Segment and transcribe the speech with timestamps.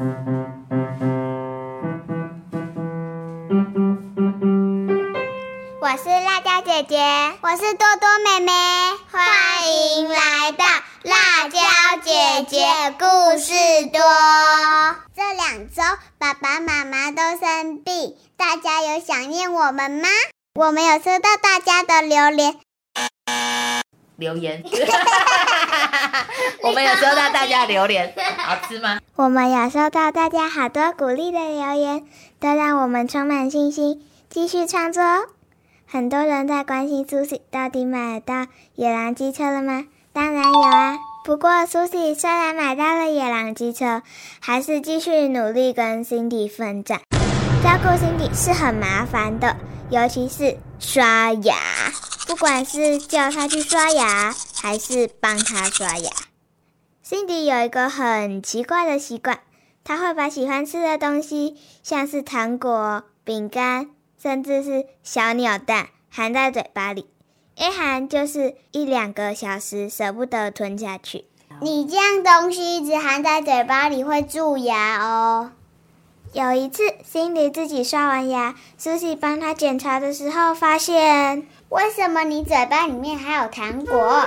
[0.00, 0.06] 我
[5.98, 6.96] 是辣椒姐姐，
[7.42, 8.50] 我是多多妹妹，
[9.10, 9.20] 欢
[9.70, 10.64] 迎来到
[11.02, 11.60] 辣椒
[12.02, 12.64] 姐姐
[12.98, 13.04] 故
[13.36, 13.52] 事
[13.92, 14.00] 多。
[15.14, 15.82] 这两周
[16.16, 20.08] 爸爸妈妈都生病，大家有想念我们吗？
[20.54, 22.56] 我们有收到大家的 留言，
[24.16, 24.64] 留言，
[26.62, 29.00] 我们有收到大家的留言，好吃吗？
[29.16, 32.04] 我们有收到大家好多鼓励的留言，
[32.38, 35.26] 都让我们充满信心，继续创作哦。
[35.86, 38.46] 很多人在关心苏西到底买到
[38.76, 39.86] 野狼机车了吗？
[40.12, 40.96] 当然有啊。
[41.22, 44.02] 不过苏西虽然买到了野狼机车，
[44.40, 47.00] 还是继续努力跟辛迪奋战。
[47.62, 49.56] 照顾辛迪是很麻烦的，
[49.90, 51.54] 尤其是刷牙。
[52.30, 56.12] 不管是叫他去刷牙，还是帮他刷牙
[57.04, 59.40] ，，Cindy 有一个很奇怪的习惯，
[59.82, 63.90] 他会把喜欢吃的东西，像是糖果、饼干。
[64.16, 67.06] 甚至是小鸟蛋含在嘴巴里，
[67.56, 71.24] 一含就是一两个小时，舍不得吞下去。
[71.60, 75.50] 你这样东西一直含在嘴巴里会蛀牙哦。
[76.32, 84.26] 有一次，辛迪自己刷完牙，苏西帮他检查的时候，发现为什么你嘴巴里面还有糖果？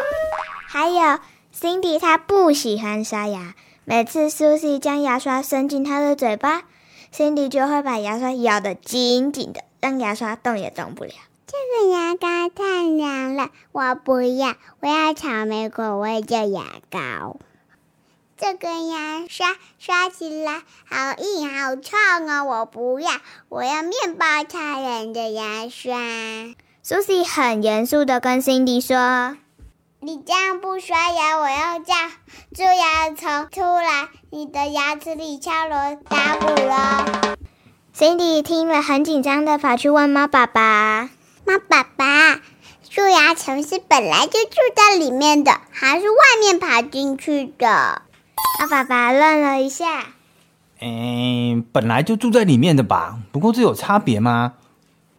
[0.68, 1.20] 还有，
[1.52, 6.64] 辛迪他不喜欢刷牙，每次苏西将牙刷伸进他的嘴巴，
[7.10, 9.64] 辛迪就会把牙刷咬得紧紧的。
[9.80, 11.12] 让牙刷动也动不了。
[11.46, 17.38] 这个牙膏太凉了，我不要，我要草莓口味的牙膏。
[18.36, 21.96] 这个牙刷刷起来好硬好臭
[22.28, 23.12] 哦，我不要，
[23.48, 25.96] 我要面包超人的牙刷。
[26.82, 29.38] 苏西很严肃的跟辛迪说
[30.02, 31.94] ：“你这样不刷牙，我要叫
[32.54, 37.38] 蛀牙虫出来你的牙齿里敲锣打鼓了。”
[37.96, 41.12] Cindy 听了，很紧张的跑去问猫爸爸
[41.46, 42.42] ：“猫爸爸，
[42.90, 48.02] 蛀牙虫是本来就住在里面的，还是外面爬进去的？”
[48.60, 50.06] 猫爸爸愣了一下
[50.82, 53.20] ：“嗯，本来就住在里面的吧？
[53.32, 54.54] 不过这有差别吗？”“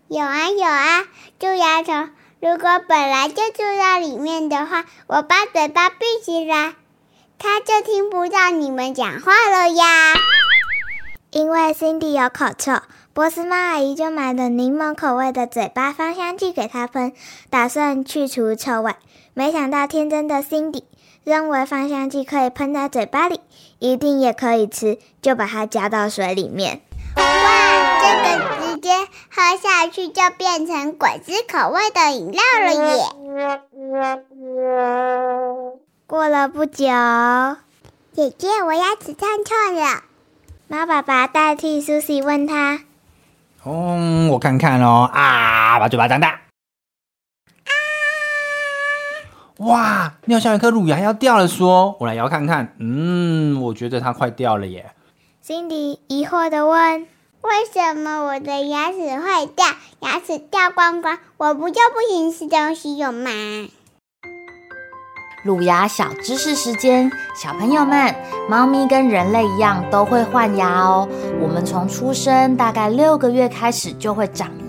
[0.09, 1.03] 有啊有啊，
[1.39, 2.11] 蛀牙虫
[2.41, 6.75] 如果本来就住在里面的话，我把嘴巴闭起来，
[7.39, 9.85] 它就听不到你们讲话了呀。”
[11.33, 12.81] 因为 Cindy 有口臭，
[13.13, 17.13] 波斯猫阿姨就买了柠檬口味的嘴巴芳香剂给它喷，
[17.51, 18.95] 打算去除臭味。
[19.33, 20.85] 没想到天真的 Cindy
[21.25, 23.41] 认为芳香剂可以喷在嘴巴里，
[23.79, 26.83] 一定也可以吃，就把它加到水里面。
[27.17, 27.23] 哇，
[28.01, 28.91] 这个直接
[29.31, 33.07] 喝下去就变成果汁口味的饮料了耶！
[36.07, 36.85] 过了不久，
[38.13, 40.03] 姐姐，我牙齿痛痛了。
[40.69, 42.81] 猫爸爸代替 Susie 问他
[43.65, 46.29] ：“嗯，我看看哦，啊，把嘴巴张大。
[46.29, 47.73] 啊！
[49.59, 52.75] 哇，你好像一颗乳牙要掉了，说，我来摇看看。
[52.79, 54.93] 嗯，我觉得它快掉了耶。”
[55.47, 57.07] Cindy 疑惑的问
[57.43, 59.67] ：“为什么我的牙齿会掉？
[60.01, 63.31] 牙齿掉光光，我不就不行吃东西有吗？”
[65.45, 68.15] 乳牙小知识时间，小朋友们，
[68.49, 71.07] 猫咪跟人类一样都会换牙哦。
[71.39, 74.64] 我们从出生大概六个月开始就会长牙，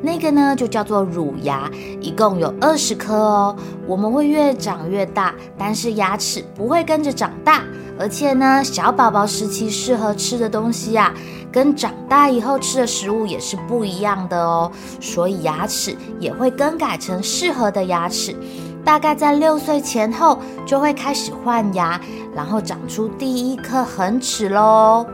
[0.00, 1.70] 那个呢就叫做乳牙，
[2.00, 3.56] 一共有二十颗哦。
[3.86, 7.62] 我们会越长越大，但是牙齿不会跟着长大，
[7.98, 11.12] 而且呢，小宝宝时期适合吃的东西呀，
[11.50, 14.70] 跟长大以后吃的食物也是不一样的哦。
[15.00, 18.36] 所以牙齿也会更改成适合的牙齿。
[18.84, 22.00] 大概在六岁前后就会开始换牙，
[22.34, 25.04] 然后长出第一颗恒齿喽。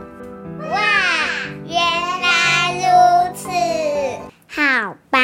[4.65, 5.19] 好吧。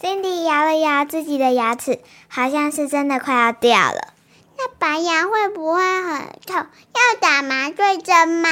[0.00, 4.14] Cindy 摇了摇自己的牙齿，好像是真的快要掉了。
[4.56, 6.56] 那拔牙会不会很痛？
[6.56, 8.48] 要打麻醉针吗？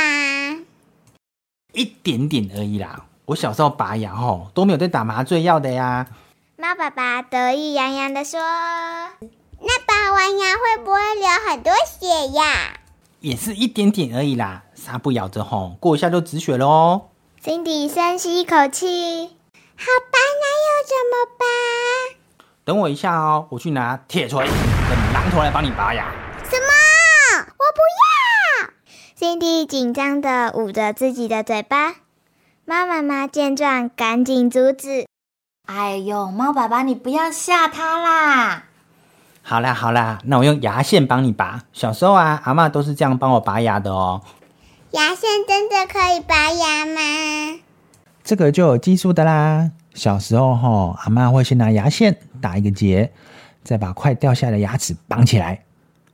[1.73, 3.07] 一点点而已啦。
[3.25, 6.07] 我小时候拔牙吼都没有在打麻醉药的呀。
[6.59, 8.39] 猫爸爸得意洋洋的说
[9.59, 12.79] ：“那拔完牙会不会流很多血呀？”
[13.21, 17.09] 也是一点点而已啦，纱布咬着吼，过一下就止血了哦。
[17.43, 19.31] Cindy 深吸一口气，
[19.77, 21.45] 好吧，那又怎么拔？
[22.65, 26.05] 等我一下哦，我去拿铁锤等榔头来帮你拔牙。
[26.49, 26.73] 什么？
[27.59, 28.71] 我不要
[29.19, 31.95] ！Cindy 紧张的捂着自己的嘴巴。
[32.65, 35.07] 猫妈妈见状，赶紧阻止。
[35.67, 38.65] 哎呦，猫爸爸，你不要吓它啦！
[39.43, 41.63] 好啦好啦，那我用牙线帮你拔。
[41.73, 44.23] 小时候啊，阿妈都是这样帮我拔牙的哦。
[44.93, 47.61] 牙线真的可以拔牙吗？
[48.25, 49.71] 这个就有技术的啦。
[49.95, 53.13] 小时候哈，阿妈会先拿牙线打一个结，
[53.63, 55.65] 再把快掉下来的牙齿绑起来，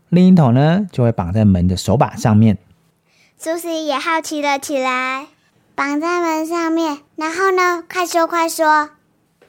[0.09, 2.59] 另一头呢就会绑在门的手把上面。
[3.37, 5.29] 苏西也好奇了起来，
[5.77, 7.85] 绑在门上面，然后呢？
[7.89, 8.91] 快说快说！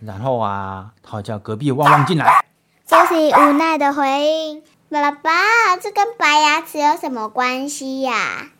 [0.01, 2.45] 然后啊，他叫隔壁旺旺进来。
[2.85, 8.51] 苏西无奈的回应：“爸爸，这跟白牙齿有什么关系呀？”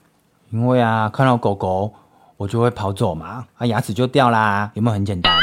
[0.50, 1.94] 因为啊，看到狗狗，
[2.40, 5.38] 我就会跑走嘛，啊，牙齿就掉啦，有没有很简单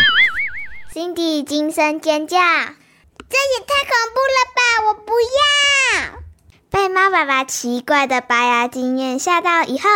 [0.95, 4.61] ？Cindy 惊声尖叫：“这也太恐怖了吧！
[4.89, 6.19] 我不要！”
[6.73, 9.91] 被猫爸爸奇怪的拔牙经验吓到以后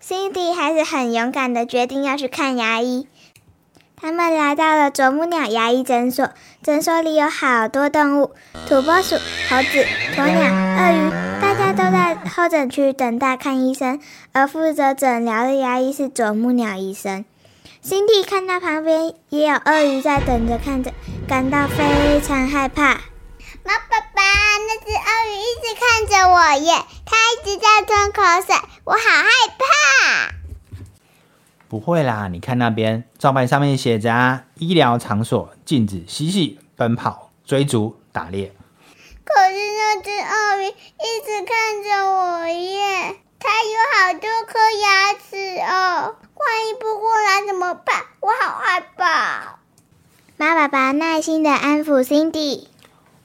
[0.00, 3.08] ，Cindy 还是很勇敢的决定要去看牙医。
[3.96, 6.30] 他们来到了啄木鸟牙医诊所，
[6.62, 8.36] 诊所里有好多动物：
[8.68, 9.16] 土拨鼠、
[9.48, 9.84] 猴子、
[10.14, 10.44] 鸵鸟、
[10.76, 11.33] 鳄鱼，
[12.28, 14.00] 候诊区等待看医生。
[14.32, 17.24] 而负责诊疗的牙医是啄木鸟医生。
[17.80, 20.92] 辛蒂看到旁边也有鳄鱼在等着看着，
[21.28, 22.94] 感到非常害怕。
[23.62, 26.74] 猫爸爸，那只鳄鱼一直看着我耶，
[27.04, 28.54] 它一直在吞口水，
[28.84, 29.28] 我好害
[29.58, 30.34] 怕。
[31.68, 38.52] 不会啦，你看那边招牌上面写着啊，医疗场所禁止嬉戏、奔跑、追逐、打猎。
[39.34, 47.96] 可是那只鳄鱼一直看着我耶，它有好多颗牙齿哦，万一不过来怎么办？
[48.20, 49.58] 我好害怕。
[50.36, 52.68] 马爸爸耐心的安抚 Cindy。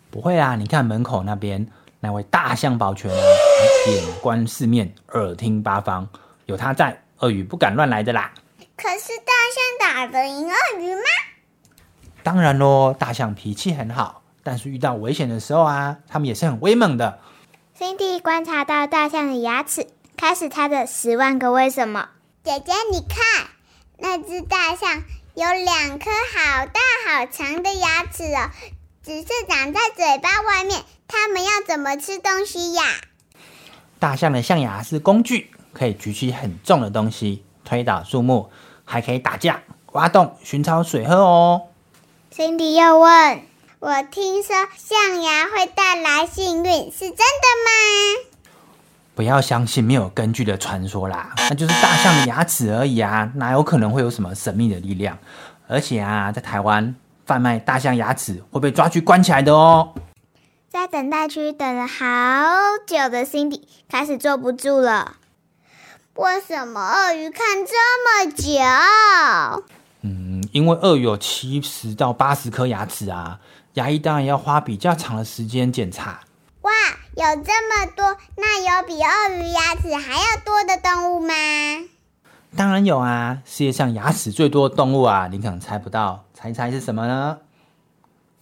[0.10, 1.68] 不会啊，你看门口那边
[2.00, 3.18] 那位大象保全啊，
[3.88, 6.08] 眼观四面，耳听八方，
[6.48, 7.04] 有他在。
[7.20, 8.32] 鳄鱼不敢乱来的啦。
[8.78, 11.02] 可是大象打得赢鳄鱼吗？
[12.24, 17.20] 当然喽，大象脾气很好，但是遇到危险的时候啊，它们也是很威猛的。
[17.78, 19.88] Cindy 观察到大象的牙齿，
[20.18, 22.10] 开始它的十万个为什么。
[22.44, 23.48] 姐姐，你看，
[23.98, 25.04] 那只大象
[25.36, 28.50] 有两颗好大好长的牙齿哦，
[29.04, 30.82] 只是长在嘴巴外面。
[31.08, 32.84] 它们要怎么吃东西呀？
[33.98, 35.52] 大象的象牙是工具。
[35.72, 38.50] 可以举起很重的东西，推倒树木，
[38.84, 39.62] 还可以打架、
[39.92, 41.68] 挖洞、寻找水喝哦。
[42.34, 43.42] Cindy 又问
[43.82, 47.72] ：“我听说象牙会带来幸运，是真的吗？”
[49.16, 55.18] 不要相信没有根据的传说啦，那就是大象的牙齿而已啊，哪有可能会有什么神秘的力量？
[55.70, 56.94] 而且啊，在台湾
[57.26, 59.94] 贩卖大象牙齿会被抓去关起来的哦。
[60.70, 62.06] 在等待区等了好
[62.86, 65.16] 久的 Cindy 开始坐不住了。
[66.16, 67.74] 为什么鳄鱼看这
[68.04, 69.64] 么久？
[70.02, 73.40] 嗯，因为鳄鱼有七十到八十颗牙齿啊，
[73.74, 76.22] 牙医当然要花比较长的时间检查。
[76.62, 76.72] 哇，
[77.16, 81.34] 有这么多，那有比鳄鱼牙齿还要多的动物吗？
[82.56, 87.40] 当然有啊，世界上牙齿最多的动物啊，你可能猜不到，猜一猜是什么呢？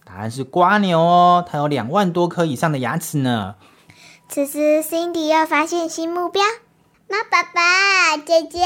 [0.04, 3.56] 答案是瓜牛哦，它有两万多颗以上的牙齿呢。
[4.28, 6.42] 此时，Cindy 又发现新目标。
[7.10, 8.60] 猫爸爸、姐姐，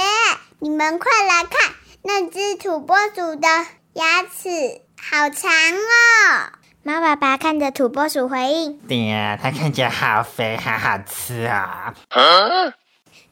[0.59, 1.75] 你们快来看，
[2.05, 3.49] 那只土拨鼠的
[3.93, 6.53] 牙齿好长哦！
[6.83, 11.95] 猫爸爸看着土拨鼠回应：“对啊，它看起来好肥，好好吃啊！”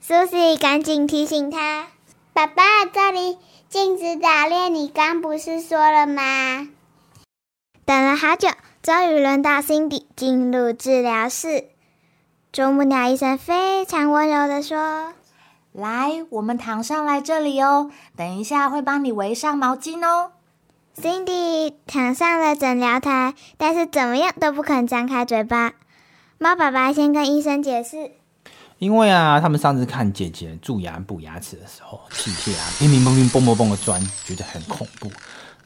[0.00, 1.88] 苏西赶紧提醒他
[2.32, 6.69] ：“爸爸，这里禁止打猎，你刚不是说了吗？”
[7.84, 8.48] 等了好久，
[8.82, 11.65] 终于轮到 Cindy 进入治疗室。
[12.53, 15.12] 啄木鸟医生非常温柔的说
[15.72, 20.32] ：“来，我们躺上来这里哦，等一下会帮你围上毛巾哦。”
[21.00, 25.72] Cindy 躺上了诊疗台，但是怎么样都不肯张开嘴巴。
[26.39, 28.12] 猫爸爸先跟医生解释
[28.79, 35.10] ：“因为啊，他们上次看姐姐蛀牙补牙齿的时候，气血啊乒乒乓乓、蹦蹦蹦的钻，觉得很恐怖。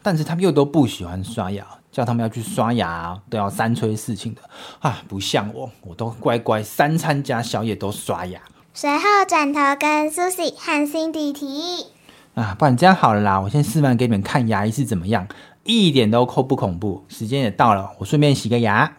[0.03, 4.41] 但是他们又都不喜欢刷牙。”叫他们要去刷牙，都要三催四请的
[4.81, 5.01] 啊！
[5.07, 8.41] 不像我，我都乖乖三餐加宵夜都刷牙。
[8.77, 11.87] 随后转头跟 Susie 和 Cindy 提议
[12.35, 15.29] 啊，不然这样好了啦，我先示范给你们看牙医是怎么样，
[15.63, 17.05] 一点都恐不恐怖。
[17.09, 18.95] 时间也到了，我顺便洗个牙。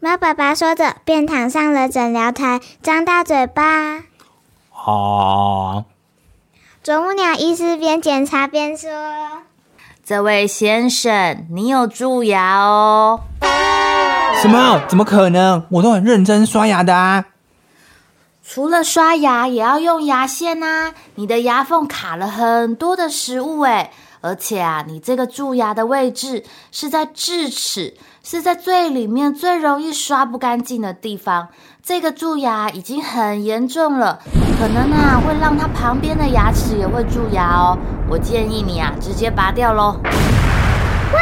[0.00, 4.02] 猫爸爸说着，便躺上了诊疗台，张大嘴巴。
[4.72, 5.84] 哦。
[6.82, 8.90] 啄木鸟医师边检查边说。
[10.04, 13.20] 这位先生，你有蛀牙哦？
[14.42, 14.80] 什么？
[14.88, 15.64] 怎么可能？
[15.70, 17.26] 我都很认真刷牙的啊！
[18.42, 20.92] 除了刷牙，也要用牙线啊！
[21.14, 23.90] 你的牙缝卡了很多的食物诶
[24.22, 27.94] 而且啊，你这个蛀牙的位置是在智齿，
[28.24, 31.48] 是在最里面最容易刷不干净的地方。
[31.82, 34.20] 这个蛀牙已经很严重了，
[34.58, 37.78] 可能啊会让它旁边的牙齿也会蛀牙哦。
[38.10, 39.96] 我建议你啊，直接拔掉喽。
[41.12, 41.20] 哇，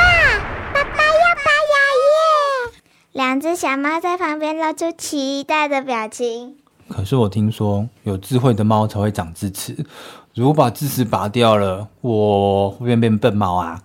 [0.73, 2.81] 爸爸要拔牙耶！
[3.13, 6.57] 两只小猫在旁边露出期待的表情。
[6.89, 9.77] 可是我听说，有智慧的猫才会长智齿。
[10.35, 13.83] 如果把智齿拔掉了，我会变变笨猫啊？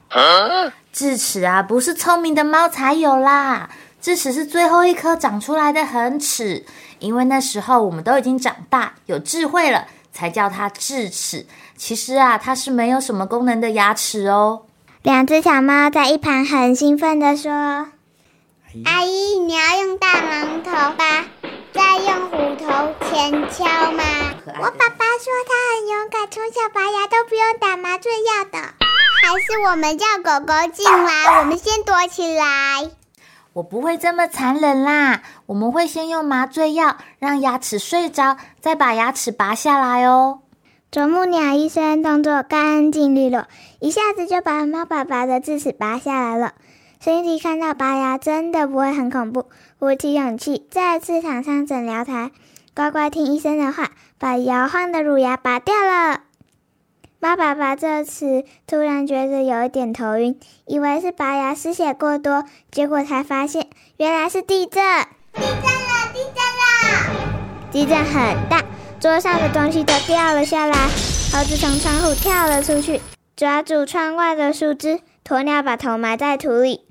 [0.92, 3.70] 智齿啊，不是聪明的猫才有啦。
[4.00, 6.66] 智齿是最后一颗长出来的恒齿，
[7.00, 11.46] 因为那时候我们都已经长大有智慧了，才叫它智齿。
[11.76, 14.64] 其实啊，它是没有什么功能的牙齿哦。
[15.02, 17.52] 两只小猫在一旁很兴奋地说
[18.86, 21.26] ：“阿姨，你要用大榔头吧？
[21.74, 24.04] 再用虎头钳敲吗？”
[24.46, 28.60] 我爸爸说他很勇敢，从小拔牙都不用打麻醉药的。
[28.60, 32.92] 还是我们叫狗狗进来，我们先躲起来。
[33.54, 40.40] 我不会这么残忍啦，我们会先用麻醉药让牙齿睡着，再把牙齿拔下来哦。
[40.92, 43.48] 啄木鸟医生动作干净利落，
[43.80, 46.54] 一下子就把猫爸爸的智齿拔下来了。
[47.04, 52.32] 辛迪看到拔牙真的不会很恐怖，鼓起勇气再次躺上诊疗台，
[52.74, 56.22] 乖乖听医生的话，把摇晃的乳牙拔掉了。
[57.20, 63.68] 猫爸爸这次突然觉得有一点头晕，以为是拔牙失血过多，结果才发现
[63.98, 64.82] 原来是地震！
[65.34, 66.14] 地震了！
[66.14, 67.70] 地震了！
[67.70, 68.64] 地震很大，
[69.02, 70.88] 桌上的东西都掉了下来。
[71.34, 73.02] 猴子从窗户跳了出去，
[73.36, 75.02] 抓住窗外的树枝。
[75.26, 76.86] 鸵鸟把头埋在土里。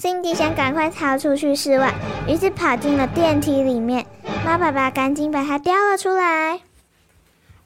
[0.00, 1.92] 辛迪想赶快逃出去室外，
[2.26, 4.06] 于是跑进了电梯里面。
[4.46, 6.58] 猫爸爸赶紧把它叼了出来。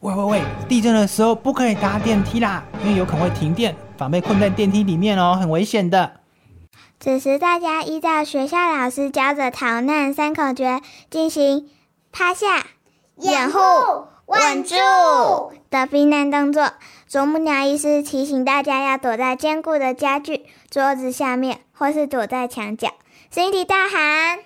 [0.01, 0.43] 喂喂喂！
[0.69, 6.11] 地震的时候不可以搭电梯啦，因为有可能会停电，反被困在电梯里面哦，很危险的。
[6.99, 11.71] 此时，大家依照学校老师教的逃难三口诀进行
[12.11, 12.67] 趴下、
[13.17, 13.59] 掩护、
[14.45, 14.75] 稳住
[15.71, 16.73] 的避难动作。
[17.09, 22.89] 啄木鸟医师提醒大家要躲在坚固的家具、桌子下面，或是躲在墙角。
[23.31, 24.41] 辛迪大喊。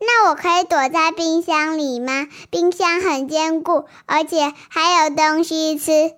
[0.00, 2.26] 那我可以躲在冰箱里吗？
[2.50, 6.12] 冰箱很坚固，而且还有东西吃。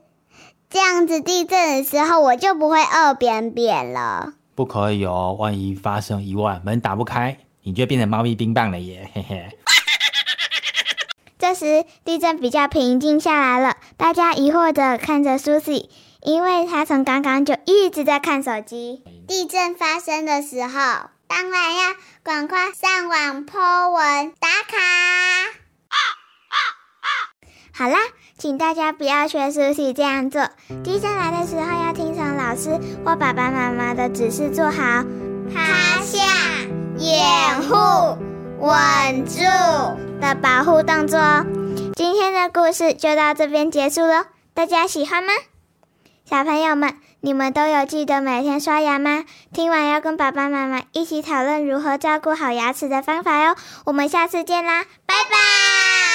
[0.69, 4.35] 这样子地震的时候，我就不会饿扁扁了。
[4.55, 9.11] 不可以哦，万一发生意外，门打不开，你就变成猫咪冰棒了耶！
[9.15, 9.49] 嘿嘿。
[11.41, 15.89] 这时地震比较平静下来了，大家疑惑的看着 Susie，
[16.23, 19.03] 因为她从刚刚就一直在看手机。
[19.27, 21.11] 地震发生的时候。
[21.31, 21.95] 当然要
[22.25, 24.77] 赶快上网 po 文打卡。
[24.77, 25.95] 啊
[26.49, 26.57] 啊
[26.99, 27.09] 啊
[27.73, 27.99] 好啦，
[28.37, 30.43] 请大家不要学苏西这样做。
[30.83, 32.71] 地震来的时候要听从老师
[33.05, 35.05] 或爸爸妈妈的指示，做好
[35.55, 36.19] 趴下、
[36.99, 38.19] 掩护、
[38.61, 39.41] 稳住
[40.21, 41.45] 的保护动作哦。
[41.95, 44.25] 今天的故事就到这边结束喽，
[44.55, 45.33] 大家喜欢吗？
[46.25, 46.95] 小朋友们。
[47.23, 49.27] 你们都有记得每天刷牙吗？
[49.53, 53.55] 听完要跟爸爸妈妈一起讨论如何照顾好牙齿的方法哟。
[53.85, 56.10] 我们下次见啦，拜拜。